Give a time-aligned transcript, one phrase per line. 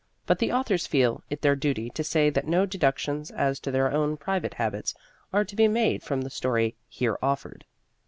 [0.25, 3.91] But the authors feel it their duty to say that no deductions as to their
[3.91, 4.95] own private habits
[5.31, 7.65] are to be made from the story here offered.